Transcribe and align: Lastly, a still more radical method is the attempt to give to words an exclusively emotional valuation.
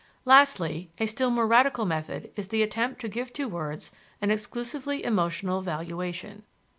Lastly, 0.25 0.89
a 0.97 1.05
still 1.05 1.29
more 1.29 1.45
radical 1.45 1.85
method 1.85 2.31
is 2.35 2.47
the 2.47 2.63
attempt 2.63 2.99
to 3.01 3.07
give 3.07 3.31
to 3.33 3.47
words 3.47 3.91
an 4.19 4.31
exclusively 4.31 5.03
emotional 5.03 5.61
valuation. 5.61 6.41